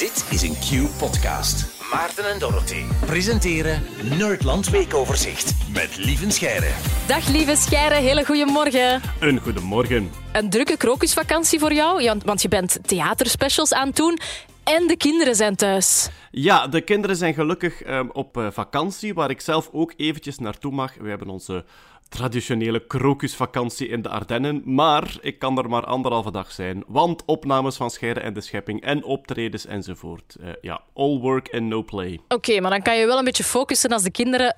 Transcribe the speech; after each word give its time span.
Dit 0.00 0.26
is 0.30 0.42
een 0.42 0.54
Q-podcast. 0.54 1.84
Maarten 1.92 2.30
en 2.30 2.38
Dorothy 2.38 2.82
presenteren 3.06 3.82
Nerdland 4.18 4.68
Weekoverzicht 4.70 5.54
met 5.72 5.96
Lieven 5.96 6.32
Scheire. 6.32 6.70
Dag 7.06 7.28
lieve 7.28 7.56
Scheire, 7.56 7.94
hele 7.94 8.24
goede 8.24 8.44
morgen. 8.44 9.00
Een 9.20 9.40
goedemorgen. 9.40 10.10
Een 10.32 10.50
drukke 10.50 10.76
krokusvakantie 10.76 11.58
voor 11.58 11.72
jou, 11.72 12.02
ja, 12.02 12.16
want 12.24 12.42
je 12.42 12.48
bent 12.48 12.78
theaterspecials 12.82 13.72
aan 13.72 13.86
het 13.86 13.96
doen 13.96 14.18
en 14.64 14.86
de 14.86 14.96
kinderen 14.96 15.34
zijn 15.34 15.56
thuis. 15.56 16.08
Ja, 16.30 16.66
de 16.66 16.80
kinderen 16.80 17.16
zijn 17.16 17.34
gelukkig 17.34 17.82
ehm, 17.82 18.08
op 18.12 18.36
eh, 18.36 18.46
vakantie, 18.50 19.14
waar 19.14 19.30
ik 19.30 19.40
zelf 19.40 19.68
ook 19.72 19.92
eventjes 19.96 20.38
naartoe 20.38 20.72
mag. 20.72 20.94
We 20.94 21.08
hebben 21.08 21.28
onze 21.28 21.64
traditionele 22.10 22.86
krokusvakantie 22.86 23.88
in 23.88 24.02
de 24.02 24.08
Ardennen, 24.08 24.62
maar 24.64 25.16
ik 25.20 25.38
kan 25.38 25.58
er 25.58 25.68
maar 25.68 25.84
anderhalve 25.84 26.30
dag 26.30 26.52
zijn, 26.52 26.84
want 26.86 27.22
opnames 27.24 27.76
van 27.76 27.90
Scheire 27.90 28.20
en 28.20 28.32
de 28.32 28.40
Schepping 28.40 28.82
en 28.82 29.04
optredens 29.04 29.66
enzovoort. 29.66 30.36
Eh, 30.40 30.48
ja, 30.60 30.80
all 30.94 31.18
work 31.18 31.54
and 31.54 31.62
no 31.62 31.84
play. 31.84 32.20
Oké, 32.28 32.60
maar 32.60 32.70
dan 32.70 32.82
kan 32.82 32.98
je 32.98 33.06
wel 33.06 33.18
een 33.18 33.24
beetje 33.24 33.44
focussen 33.44 33.90
als 33.90 34.02
de 34.02 34.10
kinderen 34.10 34.56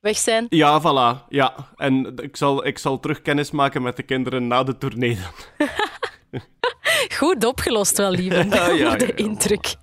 weg 0.00 0.16
zijn. 0.16 0.46
Ja, 0.48 0.80
voilà. 0.80 1.28
Ja, 1.28 1.54
en 1.76 2.12
ik 2.16 2.36
zal, 2.36 2.66
ik 2.66 2.78
zal 2.78 3.00
terug 3.00 3.22
kennis 3.22 3.50
maken 3.50 3.82
met 3.82 3.96
de 3.96 4.02
kinderen 4.02 4.46
na 4.46 4.62
de 4.62 4.78
tournee 4.78 5.18
dan. 5.18 5.68
Goed 7.18 7.44
opgelost 7.44 7.96
wel, 7.96 8.10
lieven. 8.10 8.48
Ja, 8.76 8.96
de 8.96 9.14
indruk. 9.14 9.74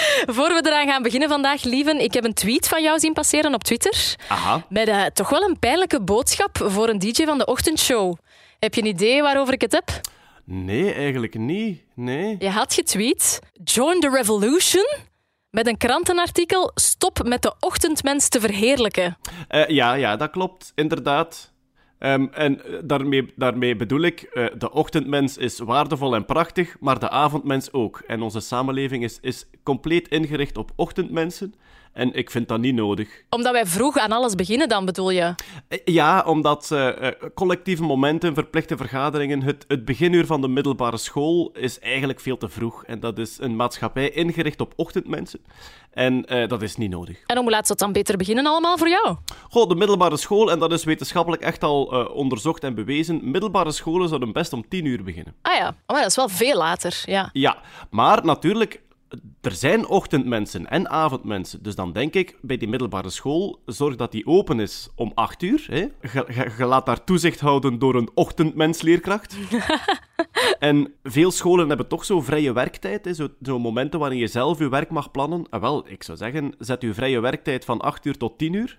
Voor 0.36 0.48
we 0.48 0.62
eraan 0.64 0.86
gaan 0.86 1.02
beginnen 1.02 1.28
vandaag, 1.28 1.62
lieven, 1.62 2.00
ik 2.00 2.14
heb 2.14 2.24
een 2.24 2.34
tweet 2.34 2.68
van 2.68 2.82
jou 2.82 2.98
zien 2.98 3.12
passeren 3.12 3.54
op 3.54 3.64
Twitter. 3.64 4.16
Aha. 4.28 4.66
Met 4.68 4.88
eh, 4.88 5.04
toch 5.04 5.28
wel 5.28 5.42
een 5.42 5.58
pijnlijke 5.58 6.02
boodschap 6.02 6.58
voor 6.62 6.88
een 6.88 6.98
DJ 6.98 7.24
van 7.24 7.38
de 7.38 7.46
ochtendshow. 7.46 8.14
Heb 8.58 8.74
je 8.74 8.80
een 8.80 8.86
idee 8.86 9.22
waarover 9.22 9.54
ik 9.54 9.60
het 9.60 9.72
heb? 9.72 10.00
Nee, 10.44 10.92
eigenlijk 10.92 11.38
niet. 11.38 11.82
Nee. 11.94 12.36
Je 12.38 12.50
had 12.50 12.74
getweet: 12.74 13.38
Join 13.64 14.00
the 14.00 14.10
revolution. 14.10 14.86
Met 15.50 15.66
een 15.66 15.76
krantenartikel: 15.76 16.70
Stop 16.74 17.22
met 17.24 17.42
de 17.42 17.54
ochtendmens 17.60 18.28
te 18.28 18.40
verheerlijken. 18.40 19.18
Eh, 19.48 19.68
ja, 19.68 19.92
ja, 19.92 20.16
dat 20.16 20.30
klopt, 20.30 20.72
inderdaad. 20.74 21.49
Ehm, 22.00 22.26
en 22.32 22.64
eh, 22.64 22.78
daarmee, 22.84 23.32
daarmee 23.36 23.76
bedoel 23.76 24.00
ik, 24.00 24.22
eh, 24.22 24.46
de 24.58 24.72
ochtendmens 24.72 25.36
is 25.36 25.58
waardevol 25.58 26.14
en 26.14 26.24
prachtig, 26.24 26.76
maar 26.80 26.98
de 26.98 27.10
avondmens 27.10 27.72
ook. 27.72 28.02
En 28.06 28.22
onze 28.22 28.40
samenleving 28.40 29.04
is, 29.04 29.18
is 29.20 29.46
compleet 29.62 30.08
ingericht 30.08 30.56
op 30.56 30.70
ochtendmensen. 30.76 31.54
En 31.92 32.14
ik 32.14 32.30
vind 32.30 32.48
dat 32.48 32.60
niet 32.60 32.74
nodig. 32.74 33.08
Omdat 33.30 33.52
wij 33.52 33.66
vroeg 33.66 33.98
aan 33.98 34.12
alles 34.12 34.34
beginnen, 34.34 34.68
dan 34.68 34.84
bedoel 34.84 35.10
je? 35.10 35.34
Eh, 35.68 35.78
Ja, 35.84 36.22
omdat 36.26 36.70
eh, 36.70 37.08
eh, 37.08 37.14
collectieve 37.34 37.82
momenten, 37.82 38.34
verplichte 38.34 38.76
vergaderingen, 38.76 39.42
het, 39.42 39.64
het 39.68 39.84
beginuur 39.84 40.26
van 40.26 40.40
de 40.40 40.48
middelbare 40.48 40.96
school 40.96 41.50
is 41.52 41.78
eigenlijk 41.78 42.20
veel 42.20 42.36
te 42.36 42.48
vroeg. 42.48 42.84
En 42.84 43.00
dat 43.00 43.18
is 43.18 43.38
een 43.40 43.56
maatschappij 43.56 44.10
ingericht 44.10 44.60
op 44.60 44.72
ochtendmensen. 44.76 45.40
En 45.90 46.22
dat 46.48 46.62
is 46.62 46.76
niet 46.76 46.90
nodig. 46.90 47.22
En 47.26 47.36
hoe 47.36 47.50
laat 47.50 47.62
ze 47.66 47.68
dat 47.68 47.78
dan 47.78 47.92
beter 47.92 48.16
beginnen 48.16 48.46
allemaal 48.46 48.78
voor 48.78 48.88
jou? 48.88 49.16
Goh, 49.48 49.68
de 49.68 49.74
middelbare 49.74 50.16
school, 50.16 50.50
en 50.50 50.58
dat 50.58 50.72
is 50.72 50.84
wetenschappelijk 50.84 51.42
echt 51.42 51.62
al 51.62 51.84
onderzocht 52.14 52.64
en 52.64 52.74
bewezen, 52.74 53.30
middelbare 53.30 53.72
scholen 53.72 54.08
zouden 54.08 54.32
best 54.32 54.52
om 54.52 54.68
tien 54.68 54.84
uur 54.84 55.04
beginnen. 55.04 55.34
Ah 55.42 55.56
ja, 55.56 55.68
oh, 55.68 55.74
maar 55.86 56.00
dat 56.00 56.10
is 56.10 56.16
wel 56.16 56.28
veel 56.28 56.56
later. 56.56 57.02
Ja. 57.04 57.30
Ja, 57.32 57.58
maar 57.90 58.24
natuurlijk, 58.24 58.80
er 59.40 59.52
zijn 59.52 59.86
ochtendmensen 59.86 60.66
en 60.70 60.88
avondmensen. 60.90 61.62
Dus 61.62 61.74
dan 61.74 61.92
denk 61.92 62.14
ik, 62.14 62.38
bij 62.42 62.56
die 62.56 62.68
middelbare 62.68 63.10
school, 63.10 63.60
zorg 63.66 63.96
dat 63.96 64.12
die 64.12 64.26
open 64.26 64.60
is 64.60 64.88
om 64.94 65.12
acht 65.14 65.42
uur. 65.42 65.64
Hè? 65.70 65.76
Je, 65.76 65.90
je- 66.28 66.50
je 66.58 66.64
laat 66.64 66.86
daar 66.86 67.04
toezicht 67.04 67.40
houden 67.40 67.78
door 67.78 67.94
een 67.94 68.10
ochtendmensleerkracht. 68.14 69.36
en 70.58 70.92
veel 71.02 71.30
scholen 71.30 71.68
hebben 71.68 71.88
toch 71.88 72.04
zo 72.04 72.20
vrije 72.20 72.52
werktijd, 72.52 73.04
hè? 73.04 73.14
Zo, 73.14 73.28
zo 73.42 73.58
momenten 73.58 74.00
waarin 74.00 74.18
je 74.18 74.26
zelf 74.26 74.58
je 74.58 74.68
werk 74.68 74.90
mag 74.90 75.10
plannen. 75.10 75.44
En 75.50 75.60
wel, 75.60 75.84
ik 75.88 76.02
zou 76.02 76.18
zeggen, 76.18 76.54
zet 76.58 76.82
je 76.82 76.94
vrije 76.94 77.20
werktijd 77.20 77.64
van 77.64 77.80
acht 77.80 78.04
uur 78.06 78.16
tot 78.16 78.38
tien 78.38 78.52
uur. 78.52 78.78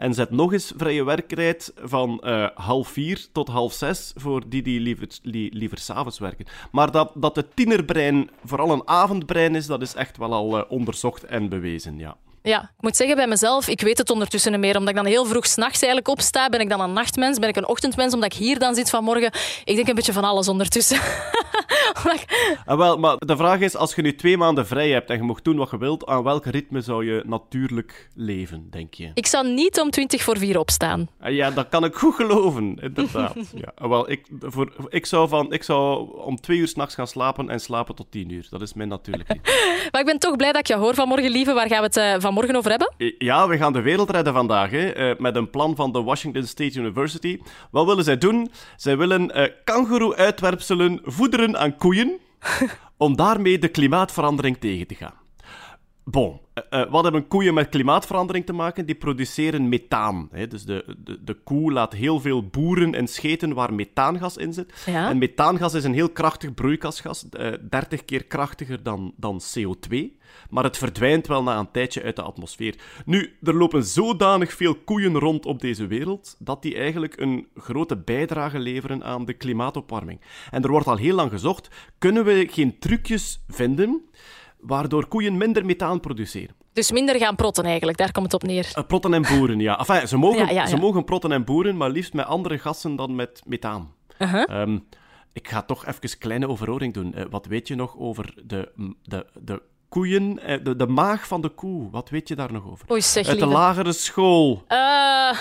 En 0.00 0.14
zet 0.14 0.30
nog 0.30 0.52
eens 0.52 0.72
vrije 0.76 1.04
werktijd 1.04 1.72
van 1.82 2.20
eh, 2.20 2.46
half 2.54 2.88
vier 2.88 3.26
tot 3.32 3.48
half 3.48 3.72
zes 3.72 4.12
voor 4.16 4.42
die 4.46 4.62
die 4.62 4.80
liever, 4.80 5.06
li- 5.22 5.50
liever 5.52 5.78
s'avonds 5.78 6.18
werken. 6.18 6.46
Maar 6.72 6.90
dat, 6.90 7.10
dat 7.14 7.36
het 7.36 7.46
tienerbrein 7.56 8.30
vooral 8.44 8.70
een 8.72 8.82
avondbrein 8.88 9.54
is, 9.54 9.66
dat 9.66 9.82
is 9.82 9.94
echt 9.94 10.16
wel 10.16 10.32
al 10.32 10.58
eh, 10.58 10.64
onderzocht 10.68 11.24
en 11.24 11.48
bewezen, 11.48 11.98
ja. 11.98 12.16
ja, 12.42 12.62
ik 12.62 12.82
moet 12.82 12.96
zeggen 12.96 13.16
bij 13.16 13.26
mezelf, 13.26 13.68
ik 13.68 13.80
weet 13.80 13.98
het 13.98 14.10
ondertussen 14.10 14.60
meer. 14.60 14.76
Omdat 14.76 14.88
ik 14.90 14.96
dan 14.96 15.06
heel 15.06 15.24
vroeg 15.26 15.46
s'nachts 15.46 15.82
eigenlijk 15.82 16.08
opsta, 16.08 16.48
ben 16.48 16.60
ik 16.60 16.68
dan 16.68 16.80
een 16.80 16.92
nachtmens, 16.92 17.38
ben 17.38 17.48
ik 17.48 17.56
een 17.56 17.68
ochtendmens, 17.68 18.14
omdat 18.14 18.32
ik 18.32 18.38
hier 18.38 18.58
dan 18.58 18.74
zit 18.74 18.90
vanmorgen. 18.90 19.32
Ik 19.64 19.74
denk 19.76 19.88
een 19.88 19.94
beetje 19.94 20.12
van 20.12 20.24
alles 20.24 20.48
ondertussen. 20.48 20.98
Ah, 22.66 22.78
wel, 22.78 22.98
maar 22.98 23.16
de 23.18 23.36
vraag 23.36 23.60
is, 23.60 23.76
als 23.76 23.94
je 23.94 24.02
nu 24.02 24.14
twee 24.14 24.36
maanden 24.36 24.66
vrij 24.66 24.90
hebt 24.90 25.10
en 25.10 25.16
je 25.16 25.22
mag 25.22 25.42
doen 25.42 25.56
wat 25.56 25.70
je 25.70 25.78
wilt, 25.78 26.06
aan 26.06 26.22
welk 26.22 26.44
ritme 26.44 26.80
zou 26.80 27.04
je 27.04 27.22
natuurlijk 27.26 28.08
leven, 28.14 28.66
denk 28.70 28.94
je? 28.94 29.10
ik 29.14 29.26
zou 29.26 29.48
niet 29.48 29.80
om 29.80 29.90
20 29.90 30.22
voor 30.22 30.38
4 30.38 30.58
opstaan. 30.58 31.08
Ah, 31.20 31.32
Ja, 31.32 31.50
dat 31.50 31.68
kan 31.68 31.84
ik 31.84 31.94
goed 31.94 32.14
geloven, 32.14 32.78
inderdaad. 32.80 33.34
Ja, 33.54 33.72
ah, 33.74 33.88
wel, 33.88 34.10
ik, 34.10 34.26
voor, 34.40 34.72
ik, 34.88 35.06
zou 35.06 35.28
van, 35.28 35.52
ik 35.52 35.62
zou 35.62 36.10
om 36.24 36.40
twee 36.40 36.58
uur 36.58 36.68
s'nachts 36.68 36.94
gaan 36.94 37.06
slapen 37.06 37.50
en 37.50 37.60
slapen 37.60 37.94
tot 37.94 38.10
tien 38.10 38.30
uur. 38.30 38.46
Dat 38.50 38.60
is 38.60 38.74
mijn 38.74 38.88
natuurlijk 38.88 39.28
ritme. 39.28 39.52
Maar 39.90 40.00
ik 40.00 40.06
ben 40.06 40.18
toch 40.18 40.36
blij 40.36 40.52
dat 40.52 40.60
ik 40.60 40.66
je 40.66 40.76
hoor 40.76 40.94
vanmorgen, 40.94 41.30
lieve. 41.30 41.52
Waar 41.52 41.68
gaan 41.68 41.78
we 41.78 41.84
het 41.84 41.96
eh, 41.96 42.14
vanmorgen 42.18 42.56
over 42.56 42.70
hebben? 42.70 42.92
Ja, 43.18 43.48
we 43.48 43.56
gaan 43.56 43.72
de 43.72 43.80
wereld 43.80 44.10
redden 44.10 44.32
vandaag, 44.32 44.70
hè, 44.70 44.88
eh, 44.90 45.18
met 45.18 45.36
een 45.36 45.50
plan 45.50 45.76
van 45.76 45.92
de 45.92 46.02
Washington 46.02 46.44
State 46.46 46.78
University. 46.78 47.38
Wat 47.70 47.86
willen 47.86 48.04
zij 48.04 48.18
doen? 48.18 48.50
Zij 48.76 48.96
willen 48.96 49.30
eh 49.30 49.52
kangoeroe-uitwerpselen 49.64 51.00
voederen 51.02 51.58
aan 51.58 51.76
koeien, 51.80 52.18
om 52.96 53.16
daarmee 53.16 53.58
de 53.58 53.68
klimaatverandering 53.68 54.56
tegen 54.56 54.86
te 54.86 54.94
gaan. 54.94 55.19
Bon, 56.10 56.40
eh, 56.52 56.80
eh, 56.80 56.90
wat 56.90 57.02
hebben 57.02 57.28
koeien 57.28 57.54
met 57.54 57.68
klimaatverandering 57.68 58.46
te 58.46 58.52
maken? 58.52 58.86
Die 58.86 58.94
produceren 58.94 59.68
methaan. 59.68 60.28
Hè? 60.30 60.46
Dus 60.46 60.64
de, 60.64 60.96
de, 61.04 61.24
de 61.24 61.34
koe 61.34 61.72
laat 61.72 61.92
heel 61.92 62.20
veel 62.20 62.46
boeren 62.46 62.94
en 62.94 63.08
scheten 63.08 63.54
waar 63.54 63.74
methaangas 63.74 64.36
in 64.36 64.52
zit. 64.52 64.82
Ja. 64.86 65.08
En 65.08 65.18
methaangas 65.18 65.74
is 65.74 65.84
een 65.84 65.94
heel 65.94 66.10
krachtig 66.10 66.54
broeikasgas, 66.54 67.28
eh 67.28 67.52
30 67.70 68.04
keer 68.04 68.24
krachtiger 68.24 68.82
dan, 68.82 69.14
dan 69.16 69.40
CO2. 69.40 70.18
Maar 70.50 70.64
het 70.64 70.78
verdwijnt 70.78 71.26
wel 71.26 71.42
na 71.42 71.58
een 71.58 71.70
tijdje 71.70 72.02
uit 72.02 72.16
de 72.16 72.22
atmosfeer. 72.22 72.74
Nu, 73.04 73.36
er 73.42 73.54
lopen 73.54 73.84
zodanig 73.84 74.52
veel 74.52 74.74
koeien 74.74 75.18
rond 75.18 75.46
op 75.46 75.60
deze 75.60 75.86
wereld 75.86 76.36
dat 76.38 76.62
die 76.62 76.74
eigenlijk 76.74 77.20
een 77.20 77.46
grote 77.54 77.96
bijdrage 77.96 78.58
leveren 78.58 79.04
aan 79.04 79.24
de 79.24 79.32
klimaatopwarming. 79.32 80.20
En 80.50 80.62
er 80.62 80.70
wordt 80.70 80.86
al 80.86 80.96
heel 80.96 81.14
lang 81.14 81.30
gezocht, 81.30 81.68
kunnen 81.98 82.24
we 82.24 82.46
geen 82.50 82.78
trucjes 82.78 83.44
vinden 83.48 84.08
waardoor 84.60 85.06
koeien 85.06 85.36
minder 85.36 85.64
methaan 85.64 86.00
produceren? 86.00 86.54
Dus 86.72 86.92
minder 86.92 87.18
gaan 87.18 87.36
protten 87.36 87.64
eigenlijk, 87.64 87.98
daar 87.98 88.12
komt 88.12 88.32
het 88.32 88.42
op 88.42 88.48
neer. 88.48 88.70
Eh, 88.74 88.84
protten 88.86 89.14
en 89.14 89.22
boeren, 89.22 89.58
ja. 89.60 89.78
Enfin, 89.78 90.08
ze 90.08 90.16
mogen, 90.16 90.46
Ja, 90.46 90.50
ja, 90.50 90.66
Ze 90.66 90.76
mogen 90.76 91.04
protten 91.04 91.32
en 91.32 91.44
boeren, 91.44 91.76
maar 91.76 91.90
liefst 91.90 92.12
met 92.12 92.26
andere 92.26 92.58
gassen 92.58 92.96
dan 92.96 93.14
met 93.14 93.42
methaan. 93.46 93.92
Uh-huh. 94.18 94.60
Ehm, 94.60 94.78
ik 95.32 95.48
ga 95.48 95.62
toch 95.62 95.86
even 95.86 95.98
een 96.00 96.18
kleine 96.18 96.48
overhoring 96.48 96.94
doen. 96.94 97.14
Eh, 97.14 97.24
wat 97.30 97.46
weet 97.46 97.68
je 97.68 97.74
nog 97.74 97.98
over 97.98 98.34
de, 98.44 98.72
de, 99.02 99.26
de 99.34 99.62
koeien, 99.88 100.38
eh, 100.38 100.64
de, 100.64 100.76
de 100.76 100.86
maag 100.86 101.26
van 101.26 101.40
de 101.40 101.48
koe? 101.48 101.90
Wat 101.90 102.08
weet 102.08 102.28
je 102.28 102.34
daar 102.34 102.52
nog 102.52 102.70
over? 102.70 102.90
Oei, 102.90 103.00
zeg 103.00 103.28
Uit 103.28 103.38
de 103.38 103.46
lagere 103.46 103.92
school. 103.92 104.64
Eh, 104.66 104.78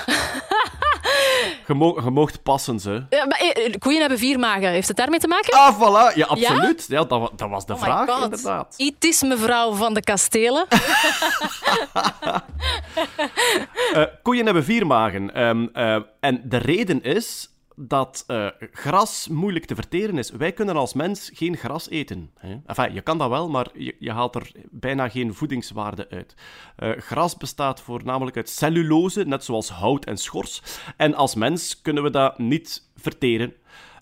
Je, 1.70 1.76
mo- 1.76 2.02
je 2.04 2.10
moogt 2.10 2.44
passen, 2.44 2.80
ze. 2.80 3.04
ja, 3.10 3.26
maar, 3.26 3.40
eh, 3.40 3.74
koeien 3.80 4.00
hebben 4.00 4.18
vier 4.18 4.40
magen. 4.40 4.70
Heeft 4.70 4.88
het 4.88 4.98
daarmee 4.98 5.20
te 5.20 5.28
maken? 5.28 5.54
Ah, 5.58 5.76
voilà. 5.76 6.16
Ja, 6.16 6.26
absoluut. 6.26 6.86
Ja? 6.88 7.04
dat, 7.04 7.32
dat 7.36 7.50
was 7.50 7.66
de 7.66 7.74
Oh 7.74 7.80
vraag, 7.82 8.24
inderdaad. 8.24 8.74
Het 8.78 9.04
is 9.06 9.22
mevrouw 9.24 9.74
van 9.74 9.94
de 9.94 10.02
kastelen. 10.02 10.66
Eh, 13.94 14.04
koeien 14.24 14.46
hebben 14.46 14.64
vier 14.64 14.88
magen. 14.88 15.34
Ehm, 15.34 15.68
eh, 15.74 15.96
en 16.20 16.42
de 16.46 16.58
reden 16.58 17.04
is 17.04 17.50
dat 17.82 18.24
eh, 18.28 18.48
gras 18.72 19.28
moeilijk 19.28 19.66
te 19.66 19.76
verteren 19.76 20.18
is. 20.18 20.30
Wij 20.30 20.52
kunnen 20.52 20.76
als 20.76 20.94
mens 20.94 21.30
geen 21.34 21.58
gras 21.58 21.90
eten. 21.90 22.32
Hè? 22.40 22.56
Enfin, 22.66 22.94
je 22.94 23.02
kan 23.02 23.18
dat 23.18 23.30
wel, 23.30 23.50
maar 23.50 23.68
je, 23.74 23.96
je 24.00 24.12
haalt 24.12 24.36
er 24.36 24.52
bijna 24.70 25.10
geen 25.10 25.34
voedingswaarde 25.34 26.10
uit. 26.10 26.36
Eh, 26.76 26.92
gras 26.98 27.38
bestaat 27.38 27.82
voornamelijk 27.82 28.38
uit 28.38 28.50
cellulose, 28.50 29.24
net 29.24 29.44
zoals 29.44 29.70
hout 29.70 30.06
en 30.06 30.18
schors. 30.18 30.62
En 30.98 31.14
als 31.14 31.36
mens 31.36 31.82
kunnen 31.82 32.04
we 32.04 32.10
dat 32.10 32.38
niet 32.38 32.90
verteren. 32.96 33.54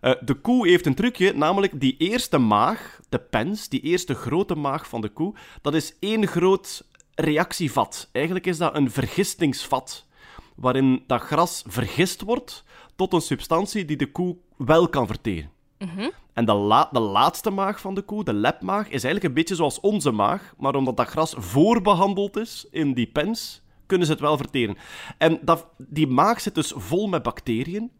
Eh, 0.01 0.11
de 0.21 0.33
koe 0.33 0.67
heeft 0.67 0.85
een 0.85 0.95
trucje, 0.95 1.33
namelijk 1.33 1.79
die 1.79 1.95
eerste 1.97 2.37
maag, 2.37 2.99
de 3.09 3.19
pens, 3.19 3.69
die 3.69 3.81
eerste 3.81 4.13
grote 4.13 4.55
maag 4.55 4.87
van 4.87 5.01
de 5.01 5.09
koe, 5.09 5.35
dat 5.61 5.73
is 5.73 5.95
één 5.99 6.27
groot 6.27 6.87
reactievat. 7.15 8.09
Eigenlijk 8.11 8.45
is 8.45 8.57
dat 8.57 8.75
een 8.75 8.91
vergistingsvat, 8.91 10.05
waarin 10.55 11.03
dat 11.07 11.21
gras 11.21 11.63
vergist 11.67 12.21
wordt 12.21 12.65
tot 12.97 13.13
een 13.13 13.21
substantie 13.21 13.85
die 13.85 13.97
de 13.97 14.11
koe 14.11 14.35
wel 14.57 14.89
kan 14.89 15.07
verteren. 15.07 15.49
En 16.33 16.45
de, 16.45 16.53
la- 16.53 16.89
de 16.91 16.99
laatste 16.99 17.49
maag 17.49 17.81
van 17.81 17.93
de 17.95 18.01
koe, 18.01 18.23
de 18.23 18.33
lepmaag, 18.33 18.83
is 18.85 18.91
eigenlijk 19.03 19.23
een 19.23 19.33
beetje 19.33 19.55
zoals 19.55 19.79
onze 19.79 20.11
maag, 20.11 20.53
maar 20.57 20.75
omdat 20.75 20.97
dat 20.97 21.07
gras 21.07 21.33
voorbehandeld 21.37 22.37
is 22.37 22.67
in 22.71 22.93
die 22.93 23.07
pens, 23.07 23.61
kunnen 23.85 24.07
ze 24.07 24.13
het 24.13 24.21
wel 24.21 24.37
verteren. 24.37 24.77
En 25.17 25.39
dat, 25.41 25.67
die 25.77 26.07
maag 26.07 26.41
zit 26.41 26.55
dus 26.55 26.73
vol 26.75 27.07
met 27.07 27.23
bacteriën, 27.23 27.91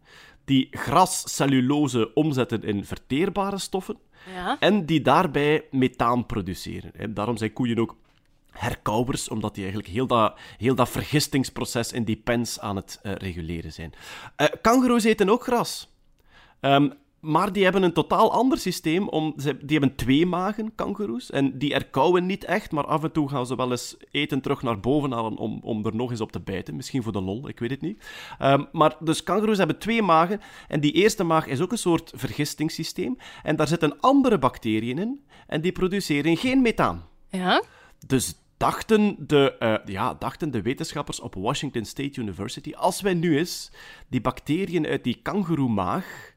die 0.44 0.68
grascellulose 0.70 2.10
omzetten 2.14 2.62
in 2.62 2.84
verteerbare 2.84 3.58
stoffen 3.58 3.96
Ja. 4.34 4.56
en 4.60 4.86
die 4.86 5.00
daarbij 5.00 5.64
methaan 5.70 6.26
produceren. 6.26 7.14
Daarom 7.14 7.36
zijn 7.36 7.52
koeien 7.52 7.78
ook 7.78 7.96
herkauwers, 8.58 9.28
omdat 9.28 9.54
die 9.54 9.62
eigenlijk 9.62 9.94
heel 9.94 10.06
dat, 10.06 10.38
heel 10.56 10.74
dat 10.74 10.88
vergistingsproces 10.88 11.92
in 11.92 12.04
die 12.04 12.16
pens 12.16 12.60
aan 12.60 12.76
het 12.76 12.98
eh, 13.02 13.12
reguleren 13.12 13.72
zijn. 13.72 13.92
Eh 14.36 14.46
kangoeroes 14.62 15.04
eten 15.04 15.28
ook 15.28 15.42
gras. 15.42 15.88
Ehm, 16.60 16.88
maar 17.20 17.52
die 17.52 17.64
hebben 17.64 17.82
een 17.82 17.92
totaal 17.92 18.32
ander 18.32 18.58
systeem. 18.58 19.08
Om, 19.08 19.34
ze, 19.36 19.56
die 19.60 19.78
hebben 19.78 19.96
twee 19.96 20.26
magen, 20.26 20.74
kangoeroes. 20.74 21.30
En 21.30 21.58
die 21.58 21.74
erkauwen 21.74 22.26
niet 22.26 22.44
echt, 22.44 22.70
maar 22.70 22.86
af 22.86 23.02
en 23.02 23.12
toe 23.12 23.28
gaan 23.28 23.46
ze 23.46 23.56
wel 23.56 23.70
eens 23.70 23.96
eten 24.10 24.40
terug 24.40 24.62
naar 24.62 24.80
boven 24.80 25.12
halen 25.12 25.36
om, 25.36 25.60
om 25.62 25.86
er 25.86 25.94
nog 25.94 26.10
eens 26.10 26.20
op 26.20 26.32
te 26.32 26.40
bijten. 26.40 26.76
Misschien 26.76 27.02
voor 27.02 27.12
de 27.12 27.20
lol, 27.20 27.48
ik 27.48 27.58
weet 27.58 27.70
het 27.70 27.80
niet. 27.80 28.06
Ehm, 28.38 28.64
maar 28.72 28.96
dus 29.00 29.22
kangoeroes 29.22 29.58
hebben 29.58 29.78
twee 29.78 30.02
magen. 30.02 30.40
En 30.68 30.80
die 30.80 30.92
eerste 30.92 31.24
maag 31.24 31.46
is 31.46 31.60
ook 31.60 31.72
een 31.72 31.78
soort 31.78 32.12
vergistingssysteem. 32.14 33.16
En 33.42 33.56
daar 33.56 33.68
zitten 33.68 34.00
andere 34.00 34.38
bacteriën 34.38 34.98
in. 34.98 35.24
En 35.46 35.60
die 35.60 35.72
produceren 35.72 36.36
geen 36.36 36.62
methaan. 36.62 37.04
Ja. 37.30 37.62
Dus 38.06 38.34
dachten 38.58 39.16
de, 39.26 39.56
eh, 39.58 39.74
ja, 39.84 40.14
dachten 40.14 40.50
de 40.50 40.62
wetenschappers 40.62 41.20
op 41.20 41.34
Washington 41.34 41.84
State 41.84 42.20
University, 42.20 42.72
als 42.74 43.00
wij 43.00 43.14
nu 43.14 43.38
eens 43.38 43.72
die 44.08 44.20
bacteriën 44.20 44.86
uit 44.86 45.04
die 45.04 45.20
kangoeroemaag 45.22 46.36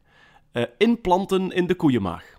eh 0.51 0.63
inplanten 0.77 1.51
in 1.51 1.67
de 1.67 1.75
koeienmaag. 1.75 2.35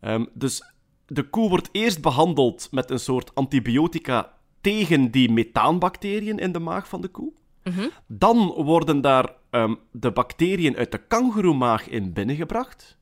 Ehm, 0.00 0.24
dus 0.34 0.62
de 1.06 1.22
koe 1.22 1.48
wordt 1.48 1.68
eerst 1.72 2.02
behandeld 2.02 2.68
met 2.70 2.90
een 2.90 2.98
soort 2.98 3.34
antibiotica 3.34 4.32
tegen 4.60 5.10
die 5.10 5.30
methaanbacteriën 5.30 6.38
in 6.38 6.52
de 6.52 6.58
maag 6.58 6.88
van 6.88 7.00
de 7.00 7.08
koe. 7.08 7.32
Dan 8.06 8.46
worden 8.56 9.00
daar 9.00 9.32
ehm, 9.50 9.74
de 9.92 10.10
bacteriën 10.10 10.76
uit 10.76 10.92
de 10.92 10.98
kangoeroemaag 10.98 11.88
in 11.88 12.12
binnengebracht. 12.12 12.97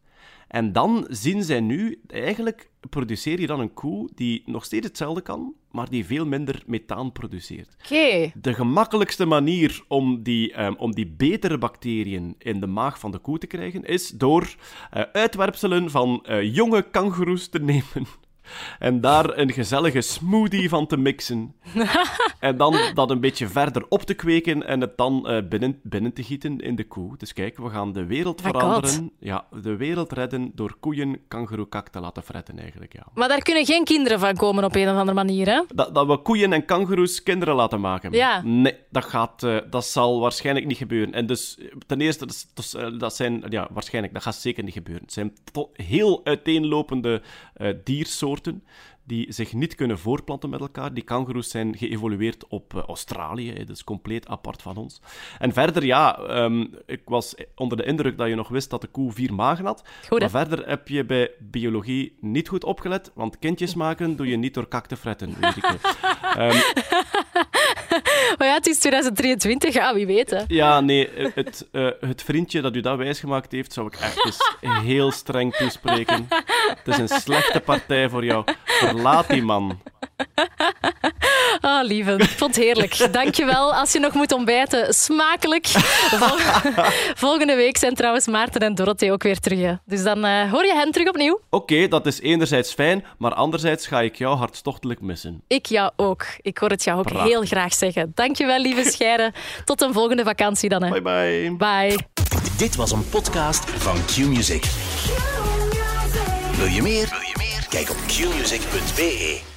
En 0.57 0.73
dan 0.73 1.07
zien 1.09 1.43
zij 1.43 1.61
nu, 1.61 2.01
eigenlijk 2.09 2.71
produceer 2.91 3.41
je 3.41 3.47
dan 3.47 3.61
een 3.61 3.75
koe 3.75 4.09
die 4.15 4.43
nog 4.47 4.65
steeds 4.65 4.87
hetzelfde 4.87 5.21
kan, 5.21 5.55
maar 5.71 5.91
die 5.91 6.07
veel 6.07 6.27
minder 6.27 6.63
methaan 6.67 7.13
produceert. 7.13 7.77
Oké. 7.85 8.31
De 8.35 8.55
gemakkelijkste 8.55 9.25
manier 9.25 9.85
om 9.89 10.23
die, 10.23 10.53
ehm, 10.53 10.75
om 10.79 10.95
die 10.95 11.07
betere 11.07 11.59
bacteriën 11.59 12.35
in 12.39 12.61
de 12.61 12.67
maag 12.67 12.99
van 12.99 13.11
de 13.11 13.19
koe 13.19 13.39
te 13.39 13.47
krijgen, 13.47 13.85
is 13.85 14.09
door 14.09 14.55
eh, 14.91 15.03
uitwerpselen 15.13 15.91
van 15.91 16.25
eh, 16.25 16.55
jonge 16.55 16.91
kangoeroes 16.91 17.49
te 17.49 17.59
nemen. 17.73 18.07
En 18.79 19.01
daar 19.01 19.39
een 19.39 19.53
gezellige 19.53 20.01
smoothie 20.01 20.69
van 20.69 20.87
te 20.87 20.97
mixen. 20.97 21.55
en 22.41 22.57
dan 22.57 22.77
dat 22.95 23.11
een 23.11 23.21
beetje 23.21 23.49
verder 23.49 23.85
op 23.89 24.03
te 24.03 24.15
kweken 24.15 24.67
en 24.67 24.81
het 24.81 24.97
dan 24.97 25.29
eh, 25.29 25.49
binnen, 25.49 25.81
binnen 25.83 26.13
te 26.13 26.23
gieten 26.23 26.61
in 26.61 26.77
de 26.77 26.85
koe. 26.85 27.17
Dus 27.17 27.33
kijk, 27.33 27.59
we 27.59 27.69
gaan 27.69 27.93
de 27.93 28.05
wereld 28.07 28.43
My 28.43 28.51
God. 28.51 28.61
veranderen. 28.61 29.13
Ja, 29.19 29.45
de 29.63 29.77
wereld 29.77 30.13
redden 30.13 30.51
door 30.55 30.77
koeien 30.81 31.19
kangoeroekak 31.29 31.89
te 31.89 32.01
laten 32.01 32.23
fretten, 32.23 32.59
eigenlijk. 32.59 32.93
Ja. 32.93 33.07
Maar 33.15 33.29
daar 33.29 33.43
kunnen 33.43 33.67
geen 33.67 33.85
kinderen 33.85 34.21
van 34.21 34.37
komen 34.37 34.65
op 34.65 34.75
een 34.75 34.89
of 34.89 34.97
andere 34.97 35.15
manier, 35.15 35.47
hè? 35.47 35.63
Dat, 35.75 35.95
dat 35.95 36.07
we 36.07 36.17
koeien 36.17 36.53
en 36.53 36.65
kangoeroes 36.65 37.23
kinderen 37.23 37.55
laten 37.55 37.81
maken. 37.81 38.13
Ja. 38.13 38.43
Nee, 38.45 38.75
dat, 38.91 39.05
gaat, 39.05 39.43
eh, 39.43 39.57
dat 39.71 39.85
zal 39.85 40.21
waarschijnlijk 40.21 40.67
niet 40.67 40.77
gebeuren. 40.77 41.15
En 41.15 41.27
dus, 41.27 41.59
eh, 41.59 41.67
ten 41.87 42.01
eerste, 42.01 42.27
dat, 42.99 43.17
zijn... 43.17 43.45
Ja, 43.49 43.69
waarschijnlijk, 43.71 44.15
dat 44.15 44.23
gaat 44.23 44.35
zeker 44.35 44.65
niet 44.65 44.73
gebeuren. 44.73 45.05
Het 45.05 45.13
zijn 45.13 45.33
heel 45.73 46.21
uiteenlopende 46.25 47.23
eh, 47.55 47.69
diersoorten 48.37 48.63
die 49.07 49.33
zich 49.33 49.53
niet 49.53 49.75
kunnen 49.75 49.99
voortplanten 49.99 50.51
met 50.51 50.61
elkaar. 50.61 50.95
Die 50.95 51.05
kangoeroes 51.05 51.51
zijn 51.51 51.77
geëvolueerd 51.77 52.47
op 52.49 52.75
eh, 52.75 52.83
Australië, 52.83 53.65
dus 53.65 53.85
compleet 53.85 54.29
apart 54.29 54.63
van 54.63 54.77
ons. 54.77 55.01
En 55.39 55.53
verder, 55.53 55.85
ja, 55.85 56.19
ehm, 56.19 56.67
ik 56.87 57.03
was 57.05 57.35
onder 57.55 57.77
de 57.77 57.85
indruk 57.85 58.19
dat 58.19 58.29
je 58.29 58.35
nog 58.35 58.49
wist 58.49 58.71
dat 58.71 58.81
de 58.81 58.87
koe 58.87 59.13
vier 59.13 59.35
magen 59.35 59.65
had. 59.65 59.85
Goed, 60.09 60.21
maar 60.21 60.31
verder 60.31 60.69
heb 60.69 60.89
je 60.89 61.05
bij 61.05 61.31
biologie 61.39 62.17
niet 62.21 62.49
goed 62.49 62.65
opgelet, 62.65 63.11
want 63.15 63.39
kindjes 63.39 63.75
maken 63.75 64.17
doe 64.17 64.27
je 64.27 64.37
niet 64.37 64.55
door 64.55 64.69
kak 64.69 64.87
te 64.87 64.97
fretten. 64.97 65.35
Ehm, 66.37 66.59
Maar 68.39 68.47
ja, 68.47 68.55
het 68.55 68.67
is 68.67 68.79
2023, 68.79 69.75
ja, 69.75 69.95
wie 69.95 70.07
weet, 70.07 70.31
hè? 70.31 70.43
ja, 70.47 70.81
nee, 70.81 71.09
het, 71.35 71.69
eh, 71.73 71.89
het 72.01 72.23
vriendje 72.23 72.61
dat 72.61 72.77
u 72.77 72.81
dat 72.81 72.97
wijsgemaakt 72.97 73.53
heeft, 73.53 73.73
zou 73.73 73.87
ik 73.87 73.95
echt 73.95 74.25
eens 74.25 74.57
heel 74.85 75.11
streng 75.11 75.55
toespreken. 75.55 76.27
Het 76.85 76.89
is 76.89 76.99
een 76.99 77.21
slechte 77.21 77.61
partij 77.61 78.09
voor 78.09 78.25
jou. 78.25 78.45
Verlaat 78.79 79.29
die 79.29 79.43
man. 79.43 79.81
Ah, 81.61 81.85
lieve. 81.85 82.13
Ik 82.13 82.29
vond 82.29 82.55
het 82.57 82.65
heerlijk. 82.65 83.09
Dankjewel. 83.13 83.75
Als 83.75 83.93
je 83.93 83.99
nog 83.99 84.13
moet 84.13 84.33
ontbijten, 84.33 84.95
smakelijk. 84.95 85.67
Vol- 85.67 86.39
Volgende 87.15 87.55
week 87.55 87.77
zijn 87.77 87.95
trouwens 87.95 88.27
Maarten 88.27 88.61
en 88.61 88.75
Dorothee 88.75 89.13
ook 89.13 89.23
weer 89.23 89.39
terug. 89.39 89.61
hè. 89.61 89.73
Dus 89.85 90.03
dan 90.03 90.25
eh, 90.25 90.51
hoor 90.53 90.65
je 90.65 90.75
hen 90.75 90.93
terug 90.93 91.09
opnieuw. 91.09 91.41
Oké, 91.51 91.89
dat 91.89 92.07
is 92.07 92.21
enerzijds 92.21 92.73
fijn, 92.75 93.05
maar 93.19 93.35
anderzijds 93.35 93.87
ga 93.87 94.01
ik 94.01 94.17
jou 94.17 94.37
hartstochtelijk 94.37 95.01
missen. 95.01 95.43
Ik 95.47 95.67
jou 95.67 95.91
ook. 95.97 96.27
Ik 96.41 96.59
hoor 96.59 96.71
het 96.71 96.85
jou 96.85 96.99
ook 96.99 97.05
Prachtig. 97.07 97.29
heel 97.31 97.43
graag 97.45 97.75
zeggen. 97.75 98.13
Dankjewel, 98.15 98.59
lieve 98.61 98.85
Scheire. 98.93 99.33
Tot 99.65 99.83
een 99.83 99.93
volgende 99.93 100.25
vakantie 100.25 100.69
dan. 100.69 100.83
Hè. 100.83 101.01
Bye 101.01 101.03
bye. 101.03 101.57
Bye. 101.57 101.99
Dit 102.57 102.77
was 102.77 102.93
een 102.93 103.09
podcast 103.09 103.71
van 103.71 103.95
Q-Music. 104.05 104.65
Wil 106.57 106.67
je 106.67 106.83
meer? 106.83 107.09
Wil 107.09 107.21
je 107.21 107.35
meer? 107.37 107.46
Kijk 107.77 107.91
op 107.91 107.97
qmusic.be. 108.07 109.56